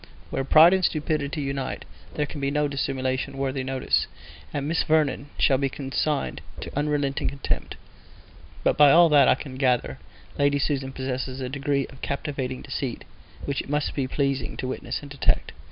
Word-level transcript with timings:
Where 0.31 0.43
pride 0.43 0.73
and 0.73 0.83
stupidity 0.83 1.41
unite 1.41 1.85
there 2.15 2.25
can 2.25 2.41
be 2.41 2.49
no 2.49 2.67
dissimulation 2.67 3.37
worthy 3.37 3.63
notice, 3.63 4.07
and 4.51 4.67
Miss 4.67 4.81
Vernon 4.81 5.29
shall 5.37 5.59
be 5.59 5.69
consigned 5.69 6.41
to 6.61 6.75
unrelenting 6.75 7.27
contempt; 7.27 7.75
but 8.63 8.77
by 8.77 8.89
all 8.89 9.09
that 9.09 9.27
I 9.27 9.35
can 9.35 9.57
gather 9.57 9.99
Lady 10.39 10.57
Susan 10.57 10.91
possesses 10.91 11.39
a 11.39 11.49
degree 11.49 11.85
of 11.91 12.01
captivating 12.01 12.63
deceit 12.63 13.05
which 13.45 13.61
it 13.61 13.69
must 13.69 13.93
be 13.93 14.07
pleasing 14.07 14.57
to 14.57 14.67
witness 14.67 15.03
and 15.03 15.11
detect. 15.11 15.51